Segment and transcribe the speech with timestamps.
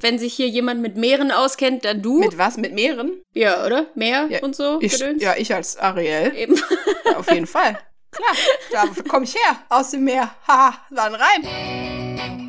[0.00, 2.20] Wenn sich hier jemand mit Meeren auskennt, dann du.
[2.20, 2.56] Mit was?
[2.56, 3.20] Mit Meeren?
[3.34, 3.86] ja, oder?
[3.96, 4.78] Meer Ja, und so.
[4.80, 5.20] Ich, Gedöns?
[5.20, 6.32] ja, ich als Ariel.
[6.36, 6.54] Eben.
[7.04, 7.80] Ja, auf jeden Fall.
[8.12, 8.32] Klar,
[8.70, 9.58] da komme ich her.
[9.68, 10.30] Aus dem Meer.
[10.46, 12.48] Ha, war ein Reim.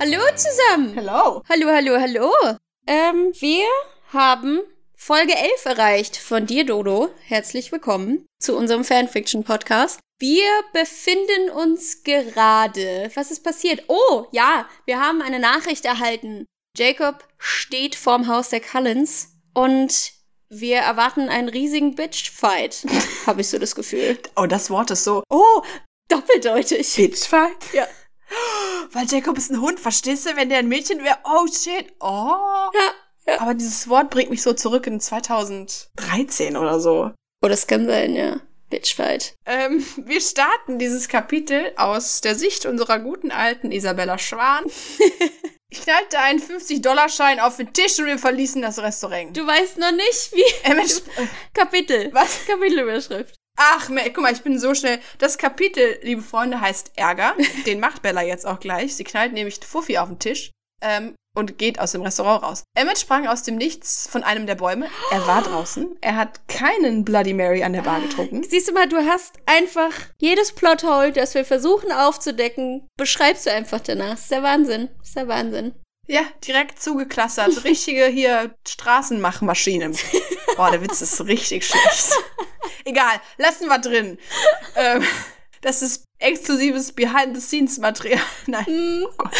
[0.00, 0.92] Hallo zusammen.
[0.94, 1.42] Hello.
[1.48, 2.32] Hallo, hallo, hallo.
[2.86, 3.64] Ähm, wir
[4.12, 4.60] haben
[5.06, 7.10] Folge 11 erreicht von dir, Dodo.
[7.26, 10.00] Herzlich willkommen zu unserem Fanfiction-Podcast.
[10.18, 13.10] Wir befinden uns gerade.
[13.14, 13.84] Was ist passiert?
[13.88, 16.46] Oh, ja, wir haben eine Nachricht erhalten.
[16.74, 20.14] Jacob steht vorm Haus der Cullens und
[20.48, 22.86] wir erwarten einen riesigen Bitch-Fight.
[23.26, 24.18] Habe ich so das Gefühl.
[24.36, 25.22] Oh, das Wort ist so.
[25.28, 25.62] Oh,
[26.08, 26.94] Doppeldeutig.
[26.96, 27.74] Bitchfight.
[27.74, 27.86] Ja.
[28.92, 30.34] Weil Jacob ist ein Hund, verstehst du?
[30.34, 32.70] Wenn der ein Mädchen wäre, oh shit, oh.
[32.72, 32.94] Ja,
[33.26, 33.40] ja.
[33.40, 37.12] Aber dieses Wort bringt mich so zurück in 2013 oder so.
[37.42, 38.40] Oh, das kann sein, ja.
[38.70, 39.34] Bitchfight.
[39.46, 44.64] Ähm, wir starten dieses Kapitel aus der Sicht unserer guten alten Isabella Schwan.
[45.70, 49.36] Ich knallte einen 50-Dollar-Schein auf den Tisch und wir verließen das Restaurant.
[49.36, 50.68] Du weißt noch nicht, wie.
[50.72, 51.00] Mensch,
[51.52, 52.10] Kapitel.
[52.12, 52.46] Was?
[52.46, 53.34] Kapitelüberschrift.
[53.56, 55.00] Ach, guck mal, ich bin so schnell.
[55.18, 57.34] Das Kapitel, liebe Freunde, heißt Ärger.
[57.66, 58.94] Den macht Bella jetzt auch gleich.
[58.94, 62.64] Sie knallt nämlich Fuffi auf den Tisch ähm, und geht aus dem Restaurant raus.
[62.74, 64.88] Emmett sprang aus dem Nichts von einem der Bäume.
[65.10, 65.96] Er war draußen.
[66.00, 68.42] Er hat keinen Bloody Mary an der Bar getrunken.
[68.44, 73.80] Siehst du mal, du hast einfach jedes Plothole, das wir versuchen aufzudecken, beschreibst du einfach
[73.80, 74.14] danach.
[74.14, 74.90] ist der Wahnsinn.
[75.02, 75.74] ist der Wahnsinn.
[76.06, 77.64] Ja, direkt zugeklassert.
[77.64, 79.92] Richtige hier Straßenmachmaschine.
[80.56, 82.10] Boah, der Witz ist richtig schlecht.
[82.84, 84.18] Egal, lassen wir drin.
[84.76, 85.02] Ähm,
[85.62, 88.20] das ist exklusives Behind-the-Scenes-Material.
[88.46, 88.66] Nein.
[88.68, 89.32] Oh Gott.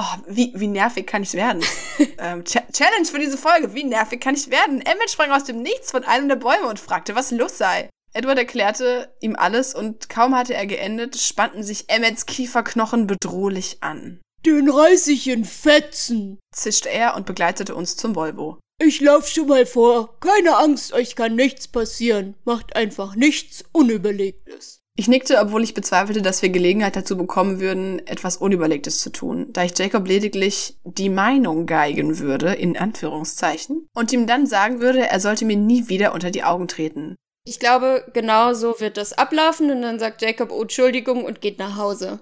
[0.00, 1.64] Oh, wie, wie nervig kann ich werden?
[2.18, 3.74] ähm, Ch Challenge für diese Folge.
[3.74, 4.80] Wie nervig kann ich werden?
[4.80, 7.90] Emmett sprang aus dem Nichts von einem der Bäume und fragte, was los sei.
[8.12, 14.20] Edward erklärte ihm alles und kaum hatte er geendet, spannten sich Emmets Kieferknochen bedrohlich an.
[14.46, 16.38] Den reiß ich in Fetzen.
[16.54, 18.58] Zischte er und begleitete uns zum Volvo.
[18.80, 20.20] Ich lauf schon mal vor.
[20.20, 22.36] Keine Angst, euch kann nichts passieren.
[22.44, 24.78] Macht einfach nichts Unüberlegtes.
[24.98, 29.46] Ich nickte, obwohl ich bezweifelte, dass wir Gelegenheit dazu bekommen würden, etwas Unüberlegtes zu tun,
[29.52, 35.06] da ich Jacob lediglich die Meinung geigen würde, in Anführungszeichen, und ihm dann sagen würde,
[35.06, 37.14] er sollte mir nie wieder unter die Augen treten.
[37.46, 41.60] Ich glaube, genau so wird das ablaufen und dann sagt Jacob, oh, Entschuldigung und geht
[41.60, 42.18] nach Hause.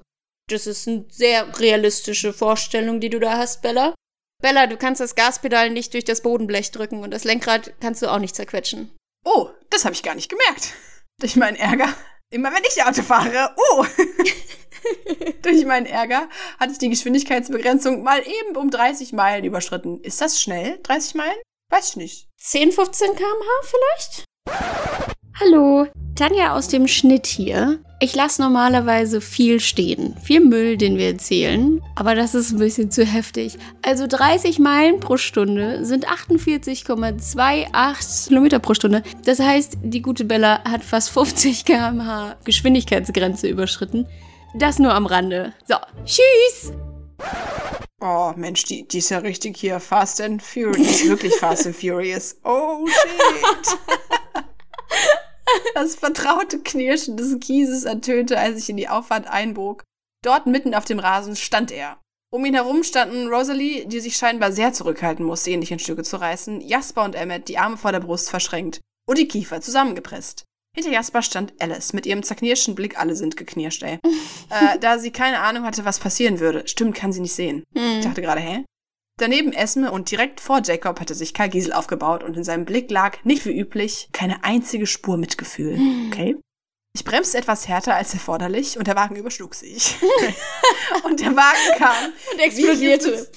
[0.51, 3.95] Das ist eine sehr realistische Vorstellung, die du da hast, Bella.
[4.43, 8.13] Bella, du kannst das Gaspedal nicht durch das Bodenblech drücken und das Lenkrad kannst du
[8.13, 8.95] auch nicht zerquetschen.
[9.25, 10.75] Oh, das habe ich gar nicht gemerkt.
[11.23, 11.89] Durch meinen Ärger.
[12.31, 13.55] Immer wenn ich Auto fahre.
[13.57, 13.85] Oh!
[15.43, 16.29] Durch meinen Ärger
[16.59, 20.01] hatte ich die Geschwindigkeitsbegrenzung mal eben um 30 Meilen überschritten.
[20.01, 20.79] Ist das schnell?
[20.83, 21.37] 30 Meilen?
[21.71, 22.29] Weiß ich nicht.
[22.39, 24.25] 10, 15 km/h vielleicht?
[25.39, 27.85] Hallo, Tanja aus dem Schnitt hier.
[27.99, 32.91] Ich lasse normalerweise viel stehen, viel Müll, den wir erzählen, aber das ist ein bisschen
[32.91, 33.57] zu heftig.
[33.81, 39.03] Also 30 Meilen pro Stunde sind 48,28 Kilometer pro Stunde.
[39.25, 44.07] Das heißt, die gute Bella hat fast 50 km/h Geschwindigkeitsgrenze überschritten.
[44.55, 45.55] Das nur am Rande.
[45.67, 46.75] So, tschüss!
[48.03, 51.09] Oh, Mensch, die, die ist ja richtig hier Fast and Furious.
[51.09, 52.37] Wirklich Fast and Furious.
[52.45, 53.79] Oh, shit.
[55.75, 59.85] Das vertraute Knirschen des Kieses ertönte, als ich in die Auffahrt einbog.
[60.25, 62.01] Dort mitten auf dem Rasen stand er.
[62.33, 66.03] Um ihn herum standen Rosalie, die sich scheinbar sehr zurückhalten musste, ihn nicht in Stücke
[66.03, 70.45] zu reißen, Jasper und Emmet, die Arme vor der Brust verschränkt und die Kiefer zusammengepresst.
[70.75, 73.99] Hinter Jasper stand Alice mit ihrem zerknirschten Blick, alle sind geknirscht, ey.
[74.51, 76.67] äh, da sie keine Ahnung hatte, was passieren würde.
[76.69, 77.65] Stimmt, kann sie nicht sehen.
[77.73, 78.65] Ich dachte gerade, hä?
[79.19, 82.91] Daneben Esme und direkt vor Jacob hatte sich Karl Giesel aufgebaut und in seinem Blick
[82.91, 85.79] lag, nicht wie üblich, keine einzige Spur Mitgefühl.
[86.09, 86.37] Okay?
[86.95, 89.97] Ich bremste etwas härter als erforderlich und der Wagen überschlug sich.
[91.05, 92.13] und der Wagen kam.
[92.33, 93.31] Und explodierte.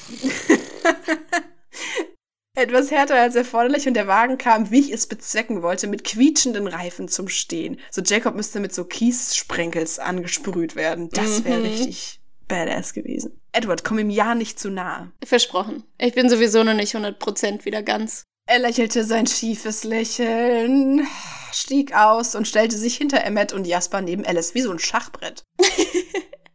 [2.57, 6.67] Etwas härter als erforderlich und der Wagen kam, wie ich es bezwecken wollte, mit quietschenden
[6.67, 7.79] Reifen zum Stehen.
[7.89, 11.09] So Jacob müsste mit so Kiessprenkels angesprüht werden.
[11.09, 11.65] Das wäre Mhm.
[11.65, 12.18] richtig
[12.49, 13.39] badass gewesen.
[13.53, 15.11] Edward, komm ihm ja nicht zu nahe.
[15.23, 15.83] Versprochen.
[15.97, 18.23] Ich bin sowieso noch nicht 100% wieder ganz.
[18.45, 21.07] Er lächelte sein schiefes Lächeln,
[21.53, 25.43] stieg aus und stellte sich hinter Emmet und Jasper neben Alice wie so ein Schachbrett.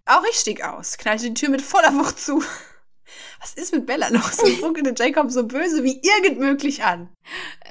[0.06, 2.42] Auch ich stieg aus, knallte die Tür mit voller Wucht zu.
[3.40, 4.38] Was ist mit Bella los?
[4.40, 7.10] Und funkelte Jacob so böse wie irgend möglich an.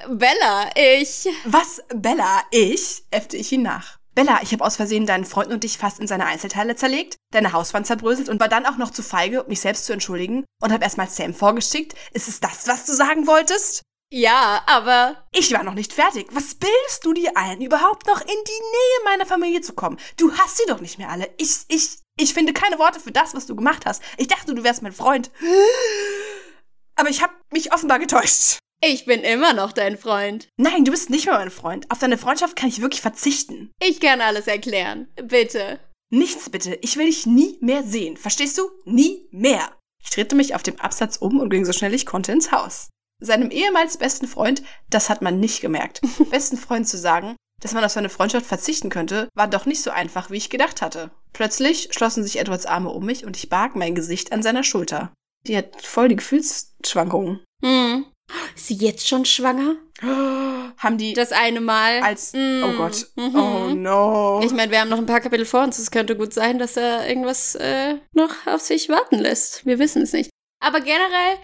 [0.08, 1.28] Bella, ich.
[1.44, 2.42] Was, Bella?
[2.50, 3.02] Ich?
[3.10, 3.98] äffte ich ihn nach.
[4.14, 7.52] Bella, ich habe aus Versehen deinen Freund und dich fast in seine Einzelteile zerlegt, deine
[7.52, 10.72] Hauswand zerbröselt und war dann auch noch zu feige, um mich selbst zu entschuldigen und
[10.72, 11.94] habe erstmal Sam vorgeschickt.
[12.12, 13.82] Ist es das, was du sagen wolltest?
[14.12, 16.28] Ja, aber Ich war noch nicht fertig.
[16.30, 19.98] Was bildest du dir ein, überhaupt noch in die Nähe meiner Familie zu kommen?
[20.16, 21.34] Du hast sie doch nicht mehr alle.
[21.36, 24.02] Ich, ich, ich finde keine Worte für das, was du gemacht hast.
[24.16, 25.32] Ich dachte, du wärst mein Freund.
[26.94, 28.58] Aber ich habe mich offenbar getäuscht.
[28.86, 30.48] Ich bin immer noch dein Freund.
[30.56, 31.90] Nein, du bist nicht mehr mein Freund.
[31.90, 33.70] Auf deine Freundschaft kann ich wirklich verzichten.
[33.80, 35.08] Ich kann alles erklären.
[35.22, 35.80] Bitte.
[36.10, 36.78] Nichts bitte.
[36.82, 38.16] Ich will dich nie mehr sehen.
[38.16, 38.70] Verstehst du?
[38.84, 39.72] Nie mehr.
[40.02, 42.88] Ich drehte mich auf dem Absatz um und ging so schnell ich konnte ins Haus.
[43.22, 46.00] Seinem ehemals besten Freund, das hat man nicht gemerkt,
[46.30, 49.90] besten Freund zu sagen, dass man auf seine Freundschaft verzichten könnte, war doch nicht so
[49.90, 51.10] einfach, wie ich gedacht hatte.
[51.32, 55.12] Plötzlich schlossen sich Edwards Arme um mich und ich barg mein Gesicht an seiner Schulter.
[55.46, 57.42] Die hat voll die Gefühlsschwankungen.
[57.62, 58.06] Hm.
[58.56, 59.76] Ist sie jetzt schon schwanger?
[60.78, 62.00] Haben die Das eine Mal.
[62.00, 62.32] als...
[62.32, 63.06] Mm, Oh Gott.
[63.16, 63.34] mhm.
[63.36, 64.40] Oh no.
[64.44, 65.78] Ich meine, wir haben noch ein paar Kapitel vor uns.
[65.78, 69.64] Es könnte gut sein, dass er irgendwas äh, noch auf sich warten lässt.
[69.66, 70.30] Wir wissen es nicht.
[70.60, 71.36] Aber generell,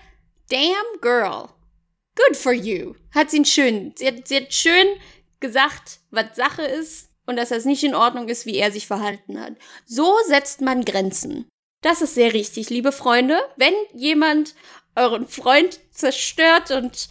[0.51, 1.49] damn girl.
[2.17, 2.95] Good for you.
[3.15, 3.93] Hat sie ihn schön.
[3.97, 4.87] Sie hat, sie hat schön
[5.39, 9.41] gesagt, was Sache ist und dass das nicht in Ordnung ist, wie er sich verhalten
[9.41, 9.55] hat.
[9.87, 11.49] So setzt man Grenzen.
[11.83, 13.39] Das ist sehr richtig, liebe Freunde.
[13.57, 14.55] Wenn jemand
[15.01, 17.09] euren Freund zerstört und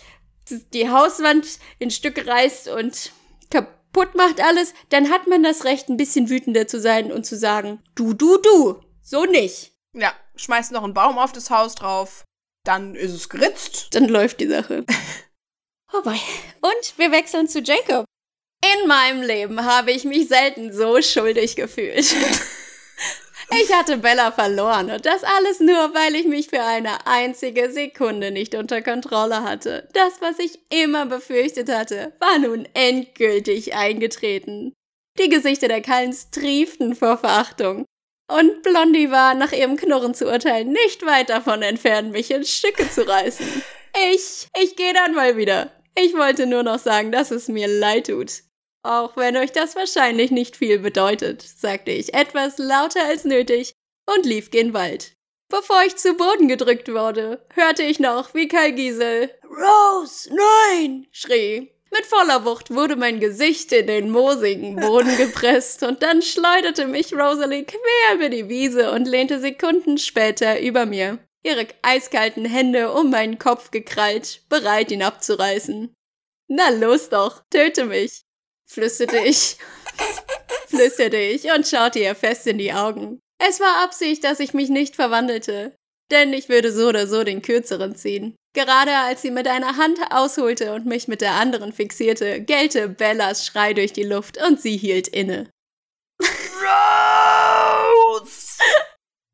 [0.74, 1.46] die Hauswand
[1.78, 3.12] in Stücke reißt und
[3.52, 7.38] kaputt macht alles, dann hat man das Recht, ein bisschen wütender zu sein und zu
[7.38, 9.74] sagen, du, du, du, so nicht.
[9.94, 12.24] ja, schmeißt noch einen Baum auf das Haus drauf.
[12.66, 13.88] Dann ist es geritzt.
[13.92, 14.86] Dann läuft die Sache.
[15.92, 16.20] Oh boy.
[16.62, 18.06] Und wir wechseln zu Jacob.
[18.64, 22.06] In meinem Leben habe ich mich selten so schuldig gefühlt.
[23.52, 28.32] Ich hatte Bella verloren und das alles nur, weil ich mich für eine einzige Sekunde
[28.32, 29.88] nicht unter Kontrolle hatte.
[29.94, 34.74] Das, was ich immer befürchtet hatte, war nun endgültig eingetreten.
[35.20, 37.86] Die Gesichter der Kallens trieften vor Verachtung.
[38.32, 42.90] Und Blondie war, nach ihrem Knurren zu urteilen, nicht weit davon entfernt, mich in Stücke
[42.90, 43.64] zu reißen.
[44.14, 45.72] Ich, ich gehe dann mal wieder.
[45.98, 48.44] Ich wollte nur noch sagen, dass es mir leid tut.
[48.84, 53.74] Auch wenn euch das wahrscheinlich nicht viel bedeutet, sagte ich etwas lauter als nötig
[54.06, 55.14] und lief gen Wald.
[55.50, 61.08] Bevor ich zu Boden gedrückt wurde, hörte ich noch, wie Kai Giesel Rose, nein!
[61.12, 61.72] schrie.
[61.92, 67.14] Mit voller Wucht wurde mein Gesicht in den moosigen Boden gepresst und dann schleuderte mich
[67.14, 73.10] Rosalie quer über die Wiese und lehnte Sekunden später über mir, ihre eiskalten Hände um
[73.10, 75.92] meinen Kopf gekrallt, bereit ihn abzureißen.
[76.48, 78.22] Na los doch, töte mich,
[78.72, 79.58] flüsterte ich,
[80.68, 83.20] flüsterte ich und schaute ihr fest in die Augen.
[83.42, 85.76] Es war Absicht, dass ich mich nicht verwandelte,
[86.12, 88.36] denn ich würde so oder so den kürzeren ziehen.
[88.54, 93.46] Gerade als sie mit einer Hand ausholte und mich mit der anderen fixierte, gellte Bellas
[93.46, 95.50] Schrei durch die Luft und sie hielt inne.
[96.62, 98.40] Rose!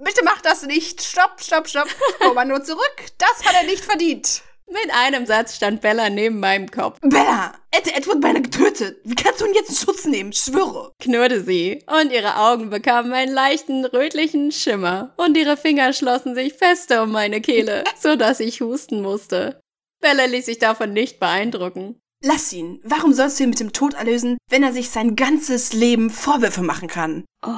[0.04, 1.02] Bitte mach das nicht.
[1.02, 1.88] Stopp, stopp, stopp.
[2.20, 3.06] Komm mal nur zurück.
[3.18, 4.44] Das hat er nicht verdient.
[4.68, 9.00] Mit einem Satz stand Bella neben meinem Kopf, Bella, hätte Edward beinahe getötet.
[9.04, 10.34] Wie kannst du ihn jetzt in Schutz nehmen?
[10.34, 10.92] Schwöre.
[11.00, 16.54] knurrte sie, und ihre Augen bekamen einen leichten rötlichen Schimmer, und ihre Finger schlossen sich
[16.54, 19.60] fester um meine Kehle, so dass ich husten musste.
[20.02, 22.00] Bella ließ sich davon nicht beeindrucken.
[22.24, 22.80] Lass ihn.
[22.84, 26.64] Warum sollst du ihn mit dem Tod erlösen, wenn er sich sein ganzes Leben Vorwürfe
[26.64, 27.24] machen kann?
[27.46, 27.52] Oh,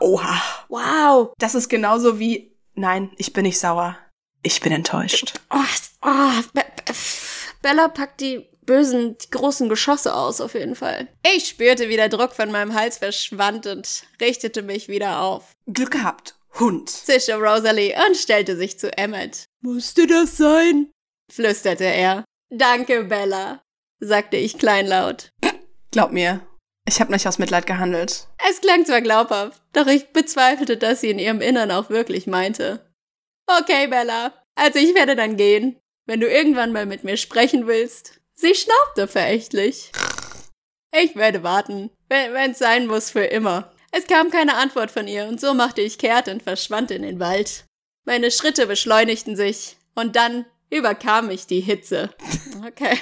[0.00, 0.42] Oha.
[0.68, 1.30] wow.
[1.38, 2.54] Das ist genauso wie.
[2.74, 3.96] Nein, ich bin nicht sauer.
[4.48, 5.34] Ich bin enttäuscht.
[5.50, 5.58] Oh,
[6.00, 6.94] oh, Be Be
[7.60, 11.06] Bella packt die bösen, die großen Geschosse aus, auf jeden Fall.
[11.34, 15.52] Ich spürte, wie der Druck von meinem Hals verschwand und richtete mich wieder auf.
[15.66, 16.34] Glück gehabt.
[16.58, 16.88] Hund.
[16.88, 19.44] zischte Rosalie und stellte sich zu Emmet.
[19.60, 20.90] Musste das sein?
[21.30, 22.24] flüsterte er.
[22.48, 23.60] Danke, Bella,
[24.00, 25.28] sagte ich kleinlaut.
[25.90, 26.40] Glaub mir,
[26.88, 28.28] ich habe nicht aus Mitleid gehandelt.
[28.48, 32.87] Es klang zwar glaubhaft, doch ich bezweifelte, dass sie in ihrem Innern auch wirklich meinte.
[33.48, 38.20] Okay, Bella, also ich werde dann gehen, wenn du irgendwann mal mit mir sprechen willst.
[38.34, 39.90] Sie schnaubte verächtlich.
[40.94, 43.72] Ich werde warten, wenn es sein muss, für immer.
[43.90, 47.20] Es kam keine Antwort von ihr, und so machte ich kehrt und verschwand in den
[47.20, 47.64] Wald.
[48.04, 52.10] Meine Schritte beschleunigten sich, und dann überkam mich die Hitze.
[52.66, 52.98] Okay.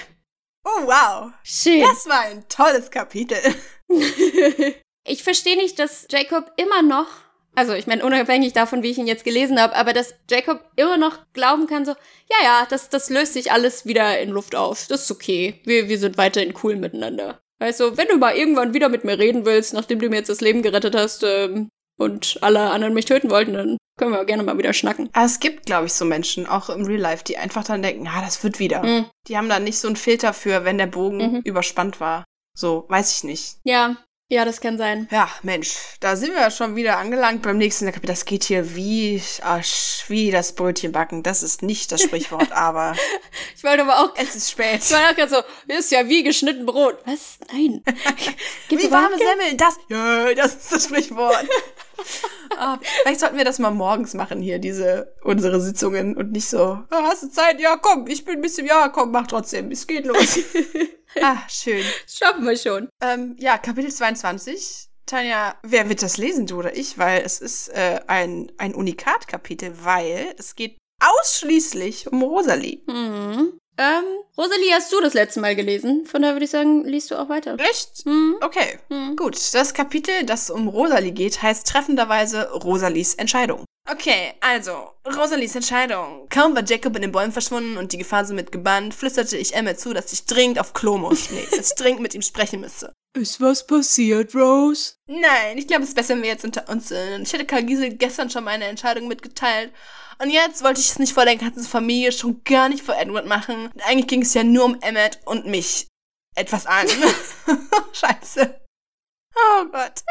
[0.65, 1.33] Oh, wow.
[1.43, 1.83] Schön.
[1.83, 3.39] Das war ein tolles Kapitel.
[5.05, 7.09] ich verstehe nicht, dass Jacob immer noch,
[7.57, 10.97] also ich meine, unabhängig davon, wie ich ihn jetzt gelesen habe, aber dass Jacob immer
[10.97, 14.87] noch glauben kann, so, ja, ja, das, das löst sich alles wieder in Luft auf.
[14.89, 15.61] Das ist okay.
[15.65, 17.41] Wir, wir sind weiterhin cool miteinander.
[17.59, 20.29] Weißt du, wenn du mal irgendwann wieder mit mir reden willst, nachdem du mir jetzt
[20.29, 24.43] das Leben gerettet hast, ähm, und alle anderen mich töten wollten, dann können wir gerne
[24.43, 25.09] mal wieder schnacken.
[25.15, 28.05] Aber es gibt, glaube ich, so Menschen, auch im Real Life, die einfach dann denken,
[28.05, 28.83] ja, das wird wieder.
[28.83, 29.07] Mhm.
[29.29, 31.41] Die haben da nicht so einen Filter für, wenn der Bogen Mhm.
[31.45, 32.25] überspannt war.
[32.55, 33.57] So, weiß ich nicht.
[33.65, 33.97] Ja,
[34.29, 35.07] Ja, das kann sein.
[35.13, 38.09] Ja, Mensch, da sind wir ja schon wieder angelangt beim nächsten Kapitel.
[38.09, 41.23] Das geht hier wie, Asch, wie das Brötchen backen.
[41.23, 42.97] Das ist nicht das Sprichwort, aber
[43.55, 44.15] Ich wollte aber auch.
[44.17, 44.81] es ist spät.
[44.83, 45.43] Ich war auch gerade so,
[45.73, 46.99] ist ja wie geschnitten Brot.
[47.05, 47.39] Was?
[47.53, 47.85] Nein.
[48.69, 49.25] Wie warme Wacke?
[49.25, 51.47] Semmel, das, ja, das ist das Sprichwort.
[52.59, 56.59] Ah, vielleicht sollten wir das mal morgens machen hier, diese, unsere Sitzungen und nicht so,
[56.89, 57.61] ah, hast du Zeit?
[57.61, 60.39] Ja, komm, ich bin ein bisschen, ja, komm, mach trotzdem, es geht los.
[61.21, 61.85] ah, schön.
[62.09, 62.89] Schaffen wir schon.
[63.03, 64.89] Ähm, ja, Kapitel 22.
[65.05, 66.97] Tanja, wer wird das lesen, du oder ich?
[66.97, 72.81] Weil es ist äh, ein, ein Unikat-Kapitel, weil es geht ausschließlich um Rosalie.
[72.87, 73.59] Mhm.
[73.79, 74.05] Ähm,
[74.39, 76.07] Rosalie hast du das letzte Mal gelesen.
[76.07, 77.57] Von daher würde ich sagen, liest du auch weiter.
[77.59, 78.07] Echt?
[78.07, 78.37] Mhm.
[78.41, 78.79] Okay.
[78.89, 79.17] Mhm.
[79.17, 83.65] Gut, das Kapitel, das um Rosalie geht, heißt treffenderweise Rosalies Entscheidung.
[83.89, 86.29] Okay, also, Rosalies Entscheidung.
[86.29, 89.77] Kaum war Jacob in den Bäumen verschwunden und die Gefahr somit gebannt, flüsterte ich Emma
[89.77, 91.31] zu, dass ich dringend auf Klo muss.
[91.31, 92.93] Nee, dass ich dringend mit ihm sprechen müsste.
[93.17, 94.95] Ist was passiert, Rose?
[95.07, 97.23] Nein, ich glaube, es ist besser, wenn wir jetzt unter uns sind.
[97.23, 99.73] Ich hätte Karl Giesel gestern schon meine Entscheidung mitgeteilt.
[100.19, 103.27] Und jetzt wollte ich es nicht vor der ganzen Familie, schon gar nicht vor Edward
[103.27, 103.71] machen.
[103.73, 105.89] Und eigentlich ging es ja nur um Emmett und mich.
[106.35, 106.87] Etwas an.
[107.93, 108.61] Scheiße.
[109.35, 110.03] Oh Gott.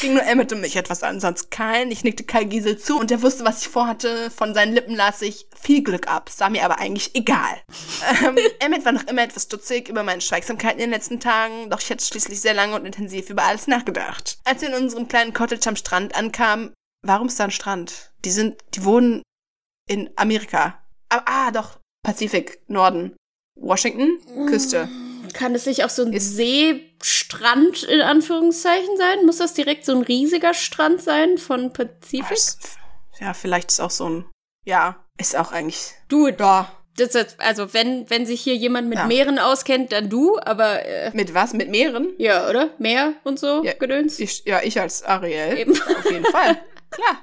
[0.00, 1.90] Ging nur Emmett und mich etwas an, sonst kein.
[1.90, 4.30] Ich nickte Karl Giesel zu und er wusste, was ich vorhatte.
[4.30, 6.28] Von seinen Lippen las ich viel Glück ab.
[6.28, 7.62] Es war mir aber eigentlich egal.
[8.24, 11.80] Ähm, Emmett war noch immer etwas stutzig über meine Schweigsamkeit in den letzten Tagen, doch
[11.80, 14.38] ich hatte schließlich sehr lange und intensiv über alles nachgedacht.
[14.44, 18.12] Als wir in unserem kleinen Cottage am Strand ankamen, warum ist da ein Strand?
[18.24, 19.22] Die sind, die wohnen
[19.88, 20.82] in Amerika.
[21.08, 23.16] Ah, ah doch, Pazifik, Norden.
[23.58, 24.88] Washington, Küste.
[25.36, 29.26] Kann es nicht auch so ein Ist- Seestrand in Anführungszeichen sein?
[29.26, 32.30] Muss das direkt so ein riesiger Strand sein von Pazifik?
[32.30, 32.58] Was?
[33.20, 34.24] Ja, vielleicht ist auch so ein,
[34.64, 36.70] ja, ist auch eigentlich, Du, ja.
[36.96, 39.06] das also wenn, wenn sich hier jemand mit Ja.
[39.06, 41.52] Meeren auskennt, dann du, aber äh, Mit was?
[41.52, 42.14] Mit Meeren?
[42.18, 42.70] ja, oder?
[42.78, 44.18] Meer und so, Ja, Gedöns.
[44.18, 45.56] Ich, ja, ich als Ariel.
[45.58, 45.72] Eben.
[45.72, 46.56] Auf jeden Fall.
[46.90, 47.22] Klar.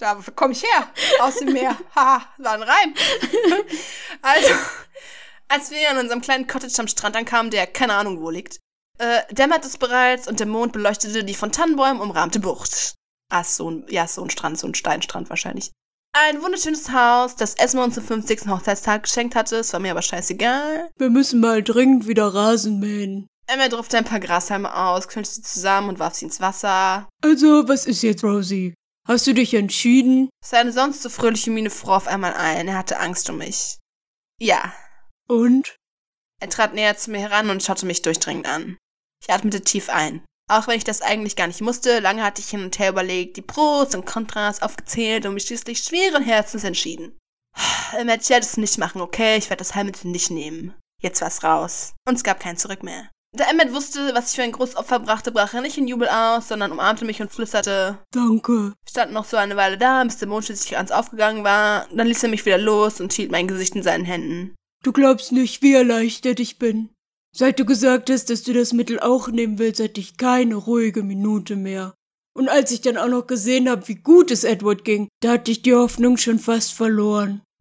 [0.00, 0.88] Da komme ich her.
[1.20, 1.76] Aus dem Meer.
[1.96, 2.94] Ha, war ein Reim.
[4.22, 4.50] also,
[5.48, 8.58] als wir in unserem kleinen Cottage am Strand ankamen, der keine Ahnung wo liegt,
[8.98, 12.94] äh, dämmert es bereits und der Mond beleuchtete die von Tannenbäumen umrahmte Bucht.
[13.30, 15.70] Ah, so ein, ja, so ein Strand, so ein Steinstrand wahrscheinlich.
[16.12, 18.48] Ein wunderschönes Haus, das Esma uns zum 50.
[18.48, 19.56] Hochzeitstag geschenkt hatte.
[19.56, 20.90] Es war mir aber scheißegal.
[20.96, 23.26] Wir müssen mal dringend wieder Rasen mähen.
[23.46, 27.08] Emma durfte ein paar Grashalme aus, knüllte sie zusammen und warf sie ins Wasser.
[27.22, 28.74] Also, was ist jetzt, Rosie?
[29.06, 30.28] Hast du dich entschieden?
[30.44, 32.68] Seine sonst so fröhliche Miene fror auf einmal ein.
[32.68, 33.78] Er hatte Angst um mich.
[34.38, 34.72] Ja.
[35.28, 35.76] Und?
[36.40, 38.78] Er trat näher zu mir heran und schaute mich durchdringend an.
[39.22, 40.24] Ich atmete tief ein.
[40.50, 43.36] Auch wenn ich das eigentlich gar nicht musste, lange hatte ich hin und her überlegt,
[43.36, 47.18] die Pros und Kontras aufgezählt und mich schließlich schweren Herzens entschieden.
[47.92, 49.36] Emmett, ich werde es nicht machen, okay?
[49.36, 50.74] Ich werde das Heilmittel nicht nehmen.
[51.02, 51.94] Jetzt war's raus.
[52.08, 53.10] Und es gab kein Zurück mehr.
[53.36, 56.48] Da Emmett wusste, was ich für ein Großopfer brachte, brach er nicht in Jubel aus,
[56.48, 58.52] sondern umarmte mich und flüsterte, Danke.
[58.52, 61.86] Wir standen noch so eine Weile da, bis der Mond schließlich ganz aufgegangen war.
[61.92, 64.54] Dann ließ er mich wieder los und hielt mein Gesicht in seinen Händen.
[64.84, 66.90] Du glaubst nicht, wie erleichtert ich bin.
[67.34, 71.02] Seit du gesagt hast, dass du das Mittel auch nehmen willst, hatte ich keine ruhige
[71.02, 71.94] Minute mehr.
[72.34, 75.50] Und als ich dann auch noch gesehen habe, wie gut es Edward ging, da hatte
[75.50, 77.42] ich die Hoffnung schon fast verloren.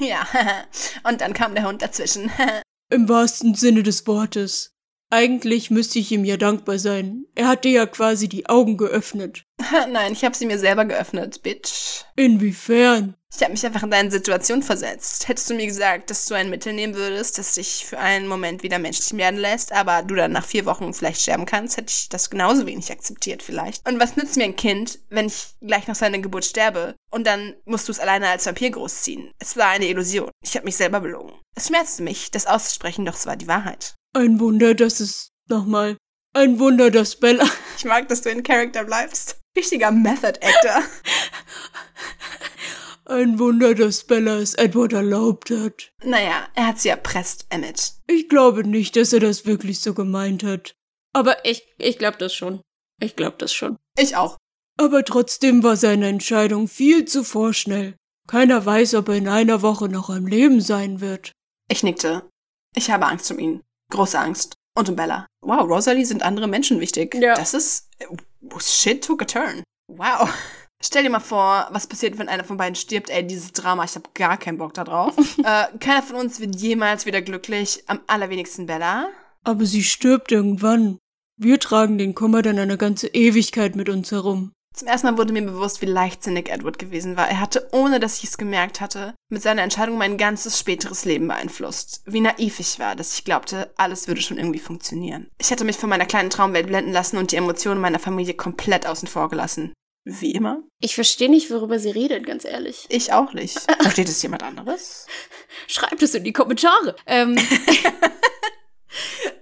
[0.00, 0.26] Ja,
[1.08, 2.30] und dann kam der Hund dazwischen.
[2.92, 4.72] Im wahrsten Sinne des Wortes.
[5.10, 7.24] Eigentlich müsste ich ihm ja dankbar sein.
[7.34, 9.44] Er hatte ja quasi die Augen geöffnet.
[9.90, 12.04] Nein, ich habe sie mir selber geöffnet, Bitch.
[12.16, 13.14] Inwiefern?
[13.34, 15.26] Ich habe mich einfach in deine Situation versetzt.
[15.26, 18.62] Hättest du mir gesagt, dass du ein Mittel nehmen würdest, das dich für einen Moment
[18.62, 22.10] wieder menschlich werden lässt, aber du dann nach vier Wochen vielleicht sterben kannst, hätte ich
[22.10, 23.88] das genauso wenig akzeptiert vielleicht.
[23.88, 27.54] Und was nützt mir ein Kind, wenn ich gleich nach seiner Geburt sterbe und dann
[27.64, 29.30] musst du es alleine als Vampir großziehen?
[29.38, 30.30] Es war eine Illusion.
[30.44, 31.32] Ich habe mich selber belogen.
[31.56, 33.94] Es schmerzte mich, das auszusprechen, doch es war die Wahrheit.
[34.14, 35.30] Ein Wunder, dass es.
[35.48, 35.96] Nochmal.
[36.34, 37.44] Ein Wunder, dass Bella.
[37.76, 39.41] Ich mag, dass du in Character bleibst.
[39.56, 40.82] Richtiger Method Actor.
[43.04, 45.92] Ein Wunder, dass Bella es Edward erlaubt hat.
[46.04, 47.94] naja, er hat sie erpresst, Emmett.
[48.06, 50.74] Ich glaube nicht, dass er das wirklich so gemeint hat.
[51.12, 52.60] Aber ich, ich glaube das schon.
[53.00, 53.78] Ich glaube das schon.
[53.98, 54.38] Ich auch.
[54.78, 57.96] Aber trotzdem war seine Entscheidung viel zu vorschnell.
[58.28, 61.32] Keiner weiß, ob er in einer Woche noch am Leben sein wird.
[61.68, 62.30] Ich nickte.
[62.74, 63.60] Ich habe Angst um ihn.
[63.90, 64.54] Große Angst.
[64.74, 65.26] Und um Bella.
[65.42, 67.14] Wow, Rosalie sind andere Menschen wichtig.
[67.16, 67.34] Ja.
[67.34, 67.90] Das ist.
[68.58, 69.62] Shit took a turn.
[69.88, 70.28] Wow.
[70.84, 73.08] Stell dir mal vor, was passiert, wenn einer von beiden stirbt.
[73.08, 75.14] Ey, dieses Drama, ich habe gar keinen Bock da drauf.
[75.38, 77.84] äh, keiner von uns wird jemals wieder glücklich.
[77.86, 79.08] Am allerwenigsten Bella.
[79.44, 80.98] Aber sie stirbt irgendwann.
[81.36, 84.52] Wir tragen den Kummer dann eine ganze Ewigkeit mit uns herum.
[84.74, 87.28] Zum ersten Mal wurde mir bewusst, wie leichtsinnig Edward gewesen war.
[87.28, 91.28] Er hatte, ohne dass ich es gemerkt hatte, mit seiner Entscheidung mein ganzes späteres Leben
[91.28, 92.00] beeinflusst.
[92.06, 95.28] Wie naiv ich war, dass ich glaubte, alles würde schon irgendwie funktionieren.
[95.38, 98.86] Ich hatte mich von meiner kleinen Traumwelt blenden lassen und die Emotionen meiner Familie komplett
[98.86, 99.74] außen vor gelassen.
[100.04, 100.62] Wie immer.
[100.80, 102.86] Ich verstehe nicht, worüber sie redet, ganz ehrlich.
[102.88, 103.60] Ich auch nicht.
[103.80, 105.06] Versteht es jemand anderes?
[105.68, 106.96] Schreibt es in die Kommentare.
[107.06, 107.36] Ähm,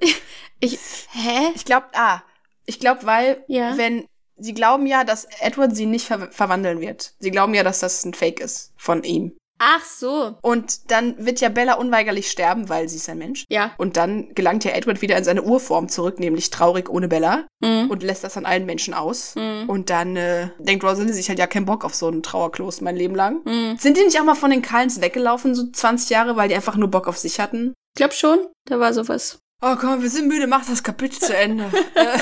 [0.60, 0.78] ich,
[1.12, 1.52] hä?
[1.54, 2.22] Ich glaube, ah,
[2.66, 3.76] ich glaube, weil, Ja.
[3.78, 4.06] wenn,
[4.40, 7.14] sie glauben ja, dass Edward sie nicht ver verwandeln wird.
[7.18, 9.36] Sie glauben ja, dass das ein Fake ist von ihm.
[9.62, 10.38] Ach so.
[10.40, 13.44] Und dann wird ja Bella unweigerlich sterben, weil sie ist ein Mensch.
[13.50, 13.72] Ja.
[13.76, 17.46] Und dann gelangt ja Edward wieder in seine Urform zurück, nämlich traurig ohne Bella.
[17.60, 17.90] Mhm.
[17.90, 19.34] Und lässt das an allen Menschen aus.
[19.34, 19.68] Mhm.
[19.68, 22.96] Und dann äh, denkt Rosalie sich halt ja keinen Bock auf so einen Trauerklos mein
[22.96, 23.42] Leben lang.
[23.44, 23.76] Mhm.
[23.78, 26.76] Sind die nicht auch mal von den Cullens weggelaufen, so 20 Jahre, weil die einfach
[26.76, 27.74] nur Bock auf sich hatten?
[27.94, 29.40] Ich glaub schon, da war sowas.
[29.60, 31.70] Oh komm, wir sind müde, mach das Kapitel zu Ende.
[31.94, 32.18] äh,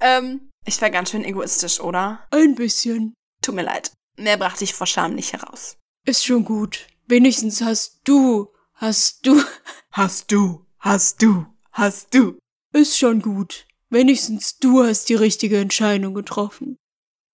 [0.00, 2.26] ähm, ich war ganz schön egoistisch, oder?
[2.30, 3.14] Ein bisschen.
[3.42, 3.92] Tut mir leid.
[4.18, 5.76] Mehr brachte ich vor Scham nicht heraus.
[6.06, 6.86] Ist schon gut.
[7.06, 9.40] Wenigstens hast du, hast du,
[9.92, 12.38] Hast du, hast du, hast du.
[12.74, 13.66] ist schon gut.
[13.88, 16.76] Wenigstens du hast die richtige Entscheidung getroffen.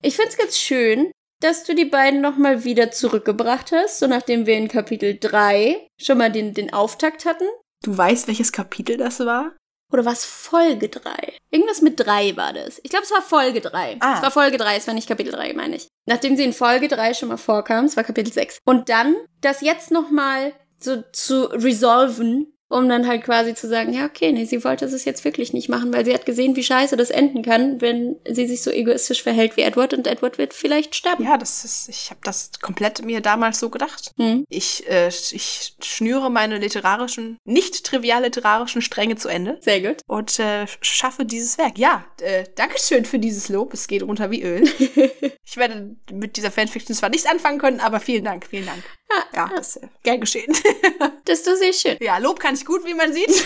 [0.04, 4.58] Ich find's ganz schön, dass du die beiden nochmal wieder zurückgebracht hast, so nachdem wir
[4.58, 7.46] in Kapitel 3 schon mal den, den Auftakt hatten.
[7.84, 9.56] Du weißt, welches Kapitel das war?
[9.91, 11.33] Oder war es Folge 3?
[11.50, 12.79] Irgendwas mit 3 war das.
[12.83, 13.98] Ich glaube, es war Folge 3.
[14.00, 14.15] Ah.
[14.15, 15.88] Es war Folge 3, es war nicht Kapitel 3, meine ich.
[16.05, 18.60] Nachdem sie in Folge 3 schon mal vorkam, es war Kapitel 6.
[18.65, 24.06] Und dann das jetzt nochmal so zu resolven, um dann halt quasi zu sagen, ja,
[24.06, 26.96] okay, nee, sie wollte es jetzt wirklich nicht machen, weil sie hat gesehen, wie scheiße
[26.96, 30.96] das enden kann, wenn sie sich so egoistisch verhält wie Edward und Edward wird vielleicht
[30.96, 31.24] sterben.
[31.24, 34.12] Ja, das ist, ich habe das komplett mir damals so gedacht.
[34.18, 34.46] Hm.
[34.50, 40.01] Ich, äh, ich schnüre meine literarischen, nicht trivial literarischen Stränge zu Ende Sehr gut.
[40.08, 41.78] und äh, schaffe dieses Werk.
[41.78, 43.74] Ja, äh, Dankeschön für dieses Lob.
[43.74, 44.63] Es geht runter wie Öl.
[45.46, 48.84] ich werde mit dieser Fanfiction zwar nichts anfangen können, aber vielen Dank, vielen Dank.
[49.36, 50.56] Ja, das ist äh, gern geschehen.
[51.25, 51.98] Das ist doch sehr schön.
[52.01, 53.46] ja, Lob kann ich gut, wie man sieht.